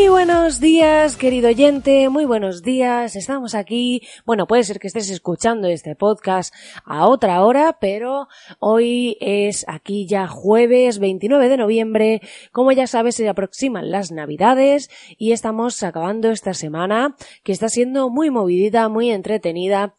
[0.00, 3.16] Muy buenos días, querido oyente, muy buenos días.
[3.16, 4.00] Estamos aquí.
[4.24, 6.54] Bueno, puede ser que estés escuchando este podcast
[6.86, 8.26] a otra hora, pero
[8.60, 12.22] hoy es aquí ya jueves 29 de noviembre.
[12.50, 18.08] Como ya sabes, se aproximan las Navidades y estamos acabando esta semana que está siendo
[18.08, 19.96] muy movidita, muy entretenida.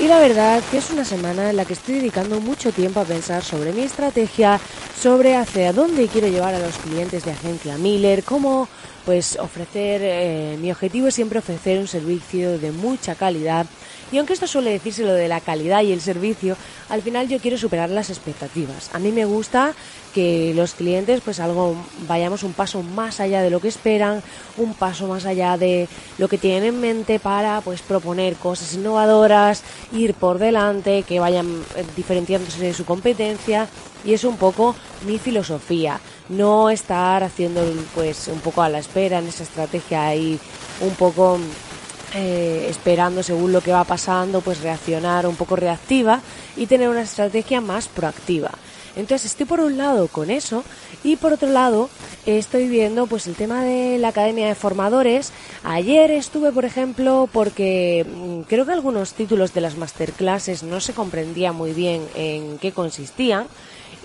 [0.00, 3.04] Y la verdad que es una semana en la que estoy dedicando mucho tiempo a
[3.04, 4.60] pensar sobre mi estrategia,
[5.00, 8.68] sobre hacia dónde quiero llevar a los clientes de agencia Miller, cómo
[9.04, 13.66] pues ofrecer, eh, mi objetivo es siempre ofrecer un servicio de mucha calidad
[14.12, 16.56] y aunque esto suele decirse lo de la calidad y el servicio,
[16.88, 18.90] al final yo quiero superar las expectativas.
[18.94, 19.74] A mí me gusta
[20.14, 24.22] que los clientes pues algo vayamos un paso más allá de lo que esperan,
[24.56, 25.88] un paso más allá de
[26.18, 31.46] lo que tienen en mente para pues proponer cosas innovadoras, ir por delante, que vayan
[31.74, 33.68] eh, diferenciándose de su competencia
[34.06, 37.62] y es un poco mi filosofía, no estar haciendo
[37.94, 40.38] pues un poco a la espera en esa estrategia ahí
[40.80, 41.38] un poco
[42.14, 46.20] eh, esperando según lo que va pasando, pues reaccionar un poco reactiva
[46.56, 48.52] y tener una estrategia más proactiva.
[48.94, 50.64] Entonces estoy por un lado con eso
[51.04, 51.90] y por otro lado
[52.24, 55.32] estoy viendo pues el tema de la Academia de Formadores.
[55.64, 60.94] Ayer estuve, por ejemplo, porque mm, creo que algunos títulos de las masterclasses no se
[60.94, 63.46] comprendía muy bien en qué consistían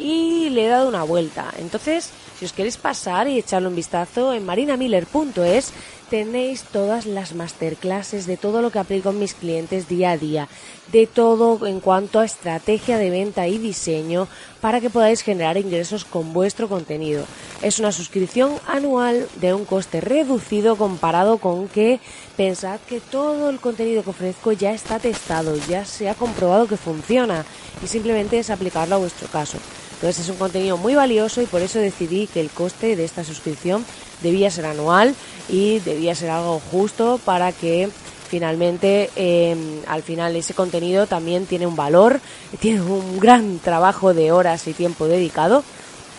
[0.02, 1.54] y le he dado una vuelta.
[1.60, 5.74] Entonces, si os queréis pasar y echarle un vistazo en marinamiller.es
[6.10, 10.50] tenéis todas las masterclasses de todo lo que aplico con mis clientes día a día,
[10.92, 14.28] de todo en cuanto a estrategia de venta y diseño
[14.60, 17.24] para que podáis generar ingresos con vuestro contenido.
[17.62, 22.02] Es una suscripción anual de un coste reducido comparado con que
[22.36, 26.76] pensad que todo el contenido que ofrezco ya está testado, ya se ha comprobado que
[26.76, 27.46] funciona
[27.82, 29.60] y simplemente es aplicarlo a vuestro caso.
[30.02, 33.24] Entonces es un contenido muy valioso y por eso decidí que el coste de esta
[33.24, 33.86] suscripción
[34.24, 35.14] debía ser anual
[35.48, 37.88] y debía ser algo justo para que
[38.28, 42.20] finalmente em, al final ese contenido también tiene un valor,
[42.60, 45.64] tiene un gran trabajo de horas y tiempo dedicado.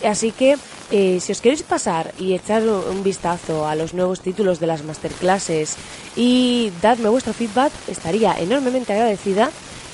[0.05, 0.59] Así que
[0.93, 4.85] eh, si os queréis pasar y echar un vistazo a los nuevos títulos de las
[4.85, 5.75] masterclasses
[6.15, 9.51] y dadme vuestro feedback, estaría enormemente agradecida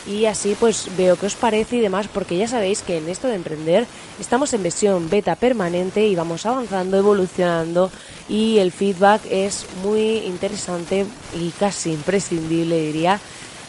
[0.06, 3.28] y así pues veo qué os parece y demás porque ya sabéis que en esto
[3.28, 3.86] de emprender
[4.20, 7.90] estamos en versión beta permanente y vamos avanzando, evolucionando
[8.28, 13.20] y el feedback es muy interesante y casi imprescindible diría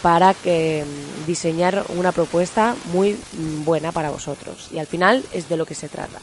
[0.02, 5.50] para que mm, diseñar una propuesta muy mm, buena para vosotros y al final es
[5.50, 6.20] de lo que se trata.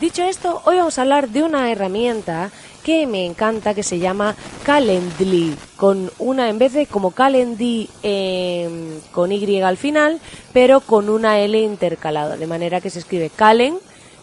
[0.00, 2.50] Dicho esto, hoy vamos a hablar de una herramienta
[2.82, 4.34] que me encanta que se llama
[4.64, 10.18] Calendly, con una en vez de como Calendly em, con Y al final,
[10.54, 13.76] pero con una L intercalada, de manera que se escribe Calen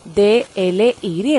[0.04, 1.38] D L Y.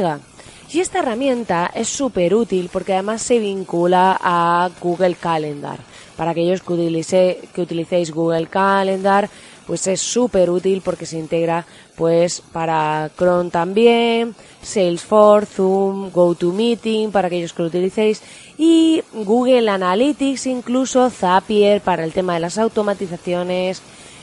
[0.70, 5.80] Y esta herramienta es súper útil porque además se vincula a Google Calendar.
[6.16, 9.28] Para aquellos que, que utilicéis Google Calendar,
[9.68, 17.28] pues es súper útil porque se integra pues para Chrome también, Salesforce, Zoom, GoToMeeting para
[17.28, 18.22] aquellos que lo utilicéis
[18.56, 23.82] y Google Analytics incluso Zapier para el tema de las automatizaciones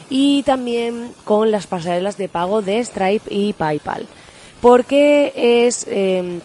[0.10, 4.08] y también con las pasarelas de pago de Stripe y PayPal.
[4.62, 6.40] Porque es eh,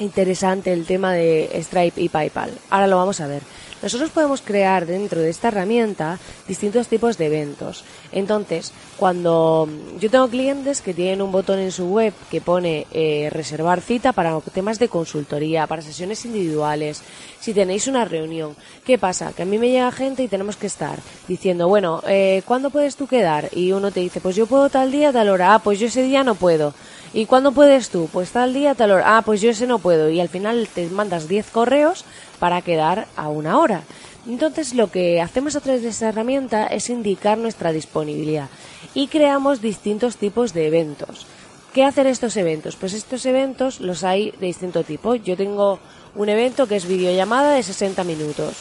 [0.00, 2.50] interesante el tema de Stripe y PayPal.
[2.68, 3.42] Ahora lo vamos a ver.
[3.82, 7.84] Nosotros podemos crear dentro de esta herramienta distintos tipos de eventos.
[8.12, 9.68] Entonces, cuando
[9.98, 14.12] yo tengo clientes que tienen un botón en su web que pone eh, reservar cita
[14.12, 17.02] para temas de consultoría, para sesiones individuales,
[17.40, 18.54] si tenéis una reunión,
[18.84, 19.32] ¿qué pasa?
[19.32, 22.96] Que a mí me llega gente y tenemos que estar diciendo, bueno, eh, ¿cuándo puedes
[22.96, 23.48] tú quedar?
[23.52, 26.02] Y uno te dice, pues yo puedo tal día, tal hora, ah, pues yo ese
[26.02, 26.74] día no puedo.
[27.12, 28.08] ¿Y cuándo puedes tú?
[28.12, 29.16] Pues tal día, tal hora.
[29.16, 30.10] Ah, pues yo ese no puedo.
[30.10, 32.04] Y al final te mandas 10 correos
[32.38, 33.82] para quedar a una hora.
[34.28, 38.48] Entonces lo que hacemos a través de esta herramienta es indicar nuestra disponibilidad
[38.94, 41.26] y creamos distintos tipos de eventos.
[41.72, 42.76] ¿Qué hacen estos eventos?
[42.76, 45.14] Pues estos eventos los hay de distinto tipo.
[45.14, 45.78] Yo tengo
[46.14, 48.56] un evento que es videollamada de 60 minutos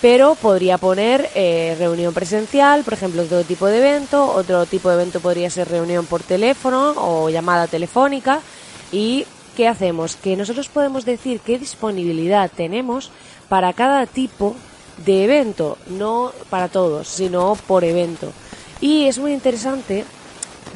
[0.00, 4.94] pero podría poner eh, reunión presencial, por ejemplo, todo tipo de evento, otro tipo de
[4.94, 8.40] evento podría ser reunión por teléfono o llamada telefónica
[8.92, 10.16] y ¿qué hacemos?
[10.16, 13.10] Que nosotros podemos decir qué disponibilidad tenemos
[13.48, 14.54] para cada tipo
[15.04, 18.32] de evento, no para todos, sino por evento.
[18.80, 20.04] Y es muy interesante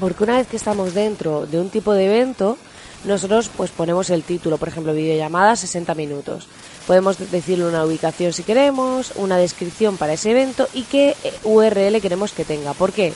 [0.00, 2.58] porque una vez que estamos dentro de un tipo de evento,
[3.04, 6.48] nosotros pues ponemos el título, por ejemplo, videollamada 60 minutos.
[6.86, 12.32] Podemos decirle una ubicación si queremos, una descripción para ese evento y qué URL queremos
[12.32, 12.74] que tenga.
[12.74, 13.12] ¿Por qué?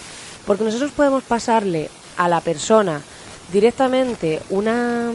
[0.47, 3.03] Porque nosotros podemos pasarle a la persona
[3.53, 5.11] directamente una,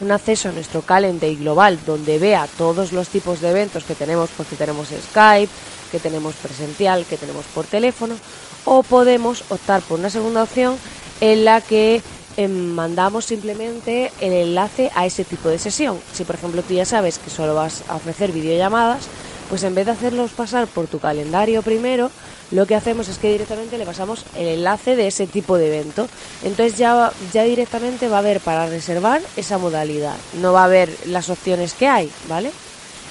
[0.00, 4.30] un acceso a nuestro calendar global donde vea todos los tipos de eventos que tenemos,
[4.36, 5.52] porque tenemos Skype,
[5.90, 8.16] que tenemos presencial, que tenemos por teléfono,
[8.64, 10.76] o podemos optar por una segunda opción
[11.20, 12.02] en la que
[12.36, 15.98] em, mandamos simplemente el enlace a ese tipo de sesión.
[16.12, 19.04] Si por ejemplo tú ya sabes que solo vas a ofrecer videollamadas,
[19.48, 22.10] pues en vez de hacerlos pasar por tu calendario primero,
[22.50, 26.08] lo que hacemos es que directamente le pasamos el enlace de ese tipo de evento.
[26.42, 30.16] Entonces ya, ya directamente va a haber para reservar esa modalidad.
[30.40, 32.52] No va a haber las opciones que hay, ¿vale?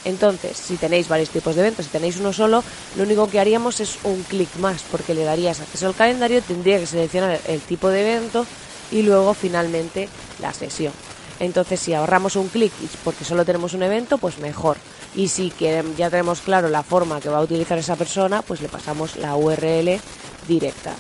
[0.06, 2.64] Entonces, si tenéis varios tipos de eventos, si tenéis uno solo,
[2.98, 6.80] lo único que haríamos es un clic más, porque le darías acceso al calendario, tendría
[6.80, 8.46] que seleccionar el tipo de evento
[8.94, 10.08] y luego finalmente
[10.40, 10.94] la sesión.
[11.40, 12.72] Entonces, si ahorramos un clic
[13.04, 14.78] porque solo tenemos un evento, pues mejor.
[15.16, 15.52] Y si
[15.98, 19.36] ya tenemos claro la forma que va a utilizar esa persona, pues le pasamos la
[19.36, 20.00] URL
[20.48, 20.94] directa.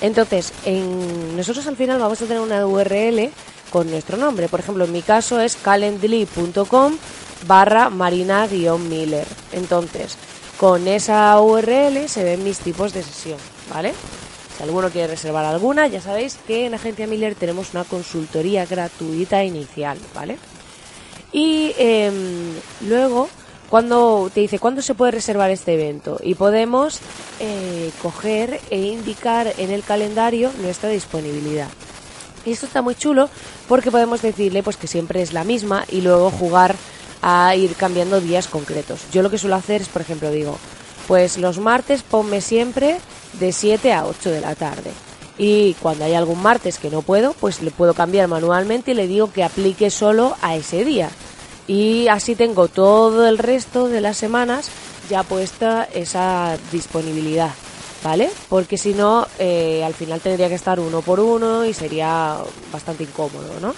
[0.00, 3.30] Entonces, en, nosotros al final vamos a tener una URL
[3.70, 4.48] con nuestro nombre.
[4.48, 6.96] Por ejemplo, en mi caso es calendly.com
[7.46, 9.26] barra marina-miller.
[9.52, 10.16] Entonces,
[10.58, 13.38] con esa URL se ven mis tipos de sesión,
[13.72, 13.94] ¿vale?
[14.56, 19.44] Si alguno quiere reservar alguna, ya sabéis que en Agencia Miller tenemos una consultoría gratuita
[19.44, 20.38] inicial, ¿vale?
[21.32, 22.54] Y em,
[22.88, 23.28] luego,
[23.68, 27.00] cuando te dice cuándo se puede reservar este evento, y podemos
[27.38, 31.68] eh, coger e indicar en el calendario nuestra disponibilidad.
[32.46, 33.28] Y esto está muy chulo
[33.68, 36.76] porque podemos decirle pues que siempre es la misma y luego jugar
[37.20, 39.00] a ir cambiando días concretos.
[39.12, 40.56] Yo lo que suelo hacer es, por ejemplo, digo,
[41.06, 42.98] pues los martes ponme siempre
[43.34, 44.90] de 7 a 8 de la tarde.
[45.38, 49.06] Y cuando hay algún martes que no puedo, pues le puedo cambiar manualmente y le
[49.06, 51.10] digo que aplique solo a ese día.
[51.66, 54.70] Y así tengo todo el resto de las semanas
[55.10, 57.50] ya puesta esa disponibilidad,
[58.02, 58.30] ¿vale?
[58.48, 62.38] Porque si no, eh, al final tendría que estar uno por uno y sería
[62.72, 63.74] bastante incómodo, ¿no?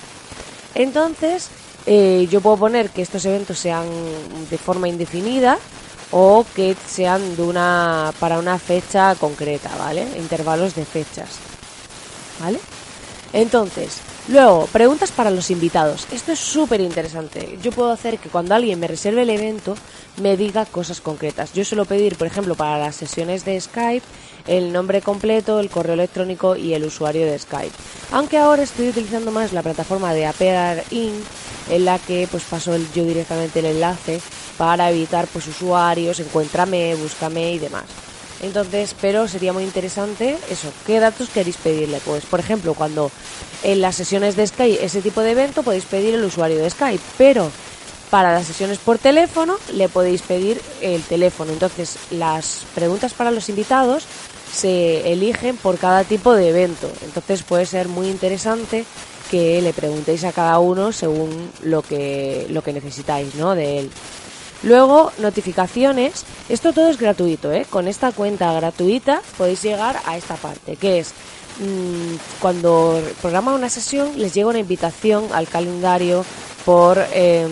[0.74, 1.48] Entonces,
[1.86, 3.86] eh, yo puedo poner que estos eventos sean
[4.50, 5.58] de forma indefinida
[6.10, 10.06] o que sean de una para una fecha concreta, ¿vale?
[10.16, 11.28] Intervalos de fechas.
[12.40, 12.58] ¿Vale?
[13.32, 16.06] Entonces, luego, preguntas para los invitados.
[16.10, 17.58] Esto es súper interesante.
[17.62, 19.74] Yo puedo hacer que cuando alguien me reserve el evento
[20.22, 21.52] me diga cosas concretas.
[21.52, 24.06] Yo suelo pedir, por ejemplo, para las sesiones de Skype,
[24.46, 27.74] el nombre completo, el correo electrónico y el usuario de Skype.
[28.12, 31.12] Aunque ahora estoy utilizando más la plataforma de Appear In,
[31.68, 34.20] en la que pues paso yo directamente el enlace
[34.58, 37.84] para evitar pues usuarios, encuéntrame, búscame y demás.
[38.42, 42.00] Entonces, pero sería muy interesante eso, ¿qué datos queréis pedirle?
[42.04, 43.10] Pues, por ejemplo, cuando
[43.62, 47.02] en las sesiones de Skype, ese tipo de evento, podéis pedir el usuario de Skype,
[47.16, 47.50] pero
[48.10, 51.52] para las sesiones por teléfono le podéis pedir el teléfono.
[51.52, 54.04] Entonces, las preguntas para los invitados
[54.52, 56.90] se eligen por cada tipo de evento.
[57.02, 58.84] Entonces, puede ser muy interesante
[59.30, 63.54] que le preguntéis a cada uno según lo que, lo que necesitáis, ¿no?
[63.54, 63.90] De él.
[64.62, 66.24] Luego, notificaciones.
[66.48, 67.66] Esto todo es gratuito, ¿eh?
[67.68, 71.12] Con esta cuenta gratuita podéis llegar a esta parte, que es
[71.60, 76.24] mmm, cuando programa una sesión, les llega una invitación al calendario
[76.64, 76.98] por...
[77.12, 77.46] Eh,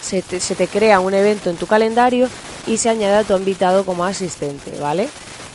[0.00, 2.28] se, te, se te crea un evento en tu calendario
[2.66, 5.08] y se añade a tu invitado como asistente, ¿vale?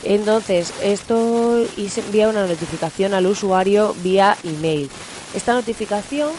[0.04, 4.88] Entonces, esto envía una notificación al usuario vía email.
[5.34, 6.30] Esta notificación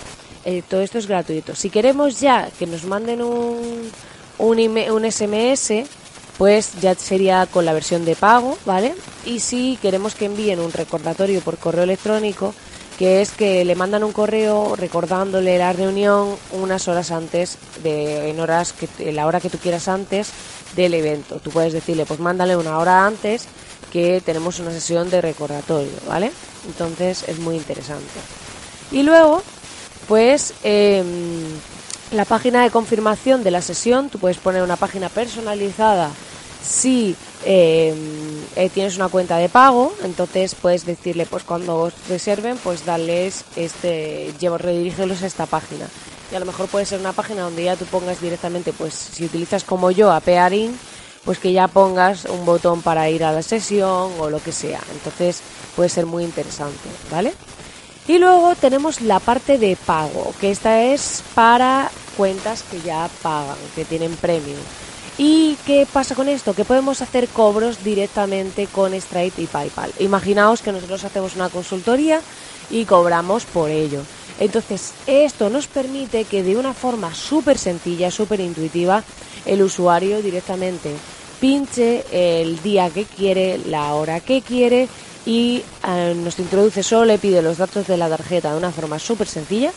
[0.46, 1.56] eh, todo esto es gratuito.
[1.56, 3.92] Si queremos ya que nos manden un,
[4.38, 5.86] un, un SMS,
[6.38, 8.96] pues ya sería con la versión de pago, ¿vale?
[9.26, 12.54] Y si queremos que envíen un recordatorio por correo electrónico,
[12.98, 18.40] que es que le mandan un correo recordándole la reunión unas horas antes, de, en
[18.40, 20.30] horas que, la hora que tú quieras antes
[20.76, 21.40] del evento.
[21.40, 23.48] Tú puedes decirle, pues mándale una hora antes
[23.92, 26.32] que tenemos una sesión de recordatorio, ¿vale?
[26.68, 28.20] Entonces es muy interesante.
[28.92, 29.44] Y luego
[30.10, 30.56] pues
[32.12, 36.10] la página de confirmación de la sesión, tú puedes poner una página personalizada
[36.68, 37.96] si em,
[38.56, 44.34] eh, tienes una cuenta de pago, entonces puedes decirle, pues cuando reserven, pues darles este,
[44.40, 45.86] llevo, redirigirlos a esta página.
[46.32, 49.26] Y a lo mejor puede ser una página donde ya tú pongas directamente, pues si
[49.26, 50.76] utilizas como yo a Pearing,
[51.24, 54.82] pues que ya pongas un botón para ir a la sesión o lo que sea.
[54.92, 55.42] Entonces
[55.76, 57.32] puede ser muy interesante, ¿vale?
[58.10, 63.56] Y luego tenemos la parte de pago, que esta es para cuentas que ya pagan,
[63.76, 64.58] que tienen premium.
[65.20, 66.56] ¿Y qué pasa con esto?
[66.56, 69.94] Que podemos hacer cobros directamente con Stripe y PayPal.
[70.00, 72.20] Imaginaos que nosotros hacemos una consultoría
[72.72, 74.02] y cobramos por ello.
[74.40, 79.04] Entonces, esto nos permite que de una forma súper sencilla, súper intuitiva,
[79.46, 80.96] el usuario directamente
[81.40, 84.90] pinche el día que quiere, la hora que quiere
[85.30, 88.98] y eh, nos introduce solo, le pide los datos de la tarjeta de una forma
[88.98, 89.72] súper sencilla,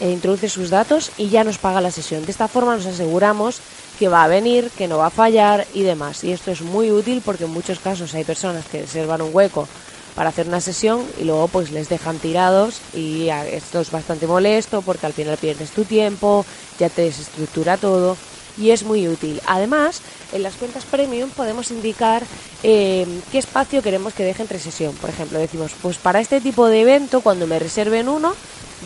[0.00, 2.24] e introduce sus datos y ya nos paga la sesión.
[2.24, 3.60] De esta forma nos aseguramos
[4.00, 6.24] que va a venir, que no va a fallar y demás.
[6.24, 9.68] Y esto es muy útil porque en muchos casos hay personas que reservan un hueco
[10.16, 14.82] para hacer una sesión y luego pues les dejan tirados y esto es bastante molesto
[14.82, 16.44] porque al final pierdes tu tiempo,
[16.80, 18.16] ya te desestructura todo
[18.58, 19.40] y es muy útil.
[19.46, 20.00] Además,
[20.32, 22.22] en las cuentas premium podemos indicar
[22.62, 24.94] eh, qué espacio queremos que deje entre sesión.
[24.94, 28.34] Por ejemplo, decimos, pues para este tipo de evento, cuando me reserven uno,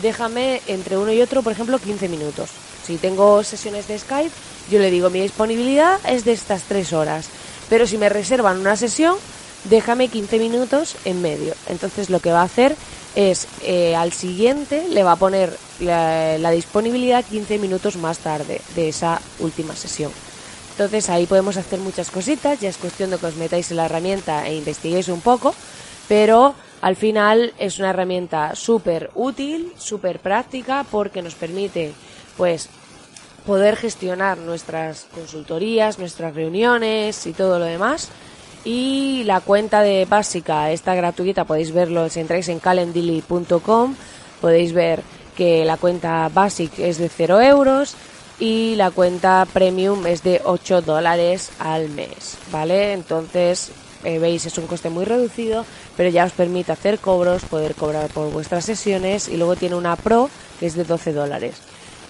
[0.01, 2.49] déjame entre uno y otro, por ejemplo, 15 minutos.
[2.85, 4.31] Si tengo sesiones de Skype,
[4.69, 7.27] yo le digo mi disponibilidad es de estas tres horas.
[7.69, 9.15] Pero si me reservan una sesión,
[9.65, 11.53] déjame 15 minutos en medio.
[11.67, 12.75] Entonces lo que va a hacer
[13.15, 18.61] es eh, al siguiente le va a poner la, la, disponibilidad 15 minutos más tarde
[18.75, 20.11] de esa última sesión.
[20.71, 23.85] Entonces ahí podemos hacer muchas cositas, ya es cuestión de que os metáis en la
[23.85, 25.53] herramienta e investiguéis un poco,
[26.07, 31.93] pero al final es una herramienta súper útil, súper práctica porque nos permite
[32.37, 32.69] pues
[33.45, 38.09] poder gestionar nuestras consultorías, nuestras reuniones y todo lo demás.
[38.63, 43.95] Y la cuenta de básica, esta gratuita, podéis verlo si entráis en calendly.com,
[44.39, 45.01] podéis ver
[45.35, 47.95] que la cuenta basic es de 0 euros
[48.39, 52.93] y la cuenta premium es de 8 dólares al mes, ¿vale?
[52.93, 53.71] Entonces,
[54.03, 55.65] eh, veis, es un coste muy reducido,
[55.97, 59.95] pero ya os permite hacer cobros, poder cobrar por vuestras sesiones y luego tiene una
[59.95, 61.55] Pro que es de 12 dólares.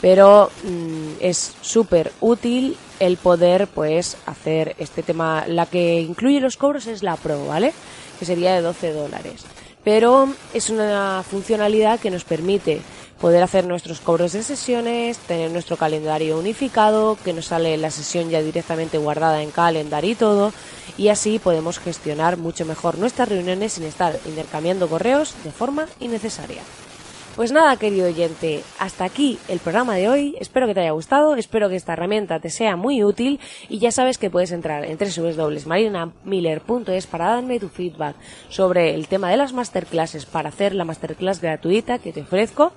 [0.02, 5.46] Pero mm, es súper útil el poder pues hacer este tema.
[5.48, 7.74] La que incluye los cobros es la Pro, ¿vale?
[8.20, 9.46] Que sería de 12 dólares.
[9.84, 12.82] Pero es una funcionalidad que nos permite
[13.22, 18.30] poder hacer nuestros cobros de sesiones, tener nuestro calendario unificado, que nos sale la sesión
[18.30, 20.52] ya directamente guardada en calendario y todo,
[20.98, 26.64] y así podemos gestionar mucho mejor nuestras reuniones sin estar intercambiando correos de forma innecesaria.
[27.42, 30.36] Pues nada, querido oyente, hasta aquí el programa de hoy.
[30.40, 33.92] Espero que te haya gustado, espero que esta herramienta te sea muy útil y ya
[33.92, 38.16] sabes que puedes entrar en www.marinamiller.es para darme tu feedback
[38.50, 42.74] sobre el tema de las masterclasses para hacer la masterclass gratuita que te ofrezco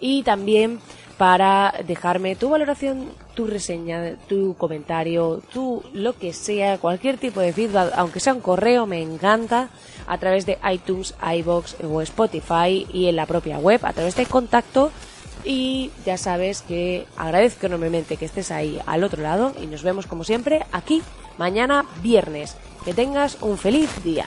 [0.00, 0.80] y también
[1.16, 7.52] para dejarme tu valoración, tu reseña, tu comentario, tu lo que sea, cualquier tipo de
[7.52, 9.70] feedback, aunque sea un correo, me encanta,
[10.06, 14.26] a través de iTunes, iBox o Spotify y en la propia web, a través de
[14.26, 14.90] contacto.
[15.44, 20.06] Y ya sabes que agradezco enormemente que estés ahí al otro lado y nos vemos
[20.06, 21.02] como siempre aquí
[21.38, 22.56] mañana viernes.
[22.84, 24.26] Que tengas un feliz día.